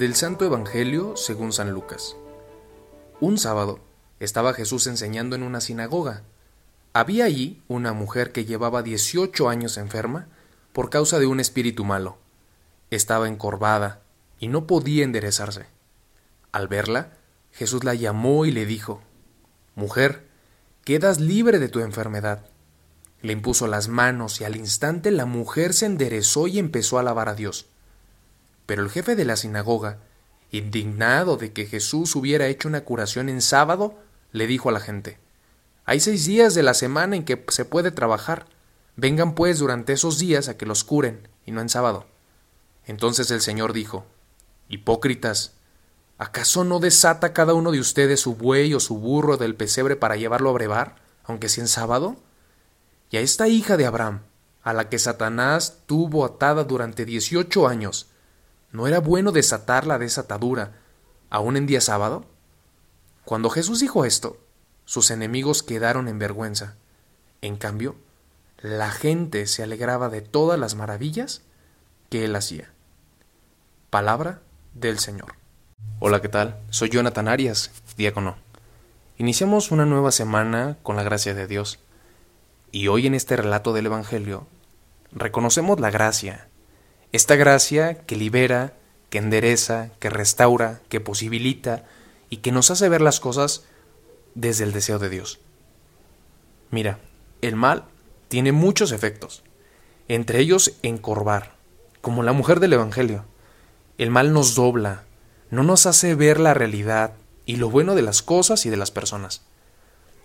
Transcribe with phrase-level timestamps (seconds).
[0.00, 2.16] Del Santo Evangelio según San Lucas.
[3.20, 3.80] Un sábado
[4.18, 6.22] estaba Jesús enseñando en una sinagoga.
[6.94, 10.26] Había allí una mujer que llevaba 18 años enferma
[10.72, 12.16] por causa de un espíritu malo.
[12.90, 14.00] Estaba encorvada
[14.38, 15.66] y no podía enderezarse.
[16.50, 17.12] Al verla,
[17.52, 19.02] Jesús la llamó y le dijo,
[19.74, 20.26] Mujer,
[20.82, 22.46] quedas libre de tu enfermedad.
[23.20, 27.28] Le impuso las manos y al instante la mujer se enderezó y empezó a alabar
[27.28, 27.66] a Dios.
[28.70, 29.98] Pero el jefe de la sinagoga,
[30.52, 33.98] indignado de que Jesús hubiera hecho una curación en sábado,
[34.30, 35.18] le dijo a la gente,
[35.86, 38.46] Hay seis días de la semana en que se puede trabajar.
[38.94, 42.06] Vengan pues durante esos días a que los curen, y no en sábado.
[42.86, 44.06] Entonces el Señor dijo,
[44.68, 45.54] Hipócritas,
[46.16, 50.14] ¿acaso no desata cada uno de ustedes su buey o su burro del pesebre para
[50.14, 52.18] llevarlo a brevar, aunque sea en sábado?
[53.10, 54.20] Y a esta hija de Abraham,
[54.62, 58.06] a la que Satanás tuvo atada durante dieciocho años,
[58.72, 60.72] ¿No era bueno desatar la desatadura
[61.28, 62.24] aún en día sábado?
[63.24, 64.38] Cuando Jesús dijo esto,
[64.84, 66.76] sus enemigos quedaron en vergüenza.
[67.42, 67.96] En cambio,
[68.58, 71.42] la gente se alegraba de todas las maravillas
[72.10, 72.70] que él hacía.
[73.88, 74.40] Palabra
[74.74, 75.34] del Señor.
[75.98, 76.60] Hola, ¿qué tal?
[76.70, 78.36] Soy Jonathan Arias, diácono.
[79.18, 81.80] Iniciamos una nueva semana con la gracia de Dios.
[82.72, 84.46] Y hoy en este relato del Evangelio
[85.12, 86.49] reconocemos la gracia
[87.12, 88.74] esta gracia que libera,
[89.10, 91.84] que endereza, que restaura, que posibilita
[92.28, 93.64] y que nos hace ver las cosas
[94.34, 95.40] desde el deseo de Dios.
[96.70, 96.98] Mira,
[97.42, 97.84] el mal
[98.28, 99.42] tiene muchos efectos,
[100.06, 101.54] entre ellos encorvar,
[102.00, 103.24] como la mujer del Evangelio.
[103.98, 105.04] El mal nos dobla,
[105.50, 108.92] no nos hace ver la realidad y lo bueno de las cosas y de las
[108.92, 109.42] personas.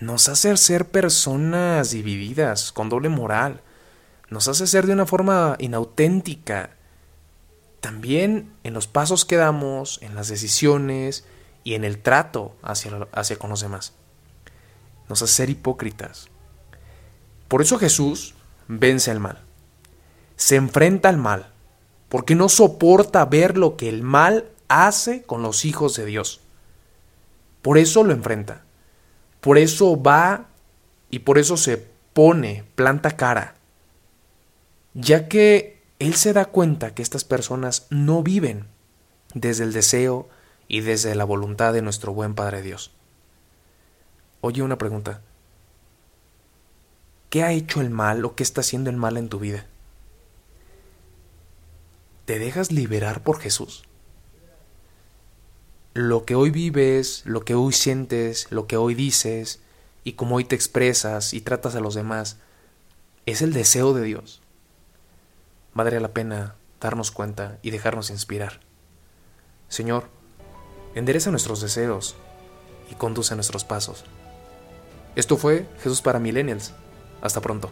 [0.00, 3.62] Nos hace ser personas divididas, con doble moral,
[4.30, 6.70] nos hace ser de una forma inauténtica.
[7.80, 11.24] También en los pasos que damos, en las decisiones
[11.64, 13.94] y en el trato hacia, hacia con los demás.
[15.08, 16.28] Nos hace ser hipócritas.
[17.46, 18.34] Por eso Jesús
[18.66, 19.40] vence al mal.
[20.36, 21.50] Se enfrenta al mal,
[22.08, 26.40] porque no soporta ver lo que el mal hace con los hijos de Dios.
[27.62, 28.64] Por eso lo enfrenta.
[29.40, 30.48] Por eso va
[31.10, 33.57] y por eso se pone, planta cara
[35.00, 38.66] ya que él se da cuenta que estas personas no viven
[39.32, 40.28] desde el deseo
[40.66, 42.90] y desde la voluntad de nuestro buen Padre Dios.
[44.40, 45.22] Oye una pregunta.
[47.30, 49.66] ¿Qué ha hecho el mal o qué está haciendo el mal en tu vida?
[52.24, 53.84] ¿Te dejas liberar por Jesús?
[55.94, 59.60] Lo que hoy vives, lo que hoy sientes, lo que hoy dices
[60.02, 62.38] y cómo hoy te expresas y tratas a los demás,
[63.26, 64.42] es el deseo de Dios
[65.74, 68.60] valdría la pena darnos cuenta y dejarnos inspirar.
[69.68, 70.08] Señor,
[70.94, 72.16] endereza nuestros deseos
[72.90, 74.04] y conduce nuestros pasos.
[75.16, 76.72] Esto fue Jesús para Millennials.
[77.20, 77.70] Hasta pronto.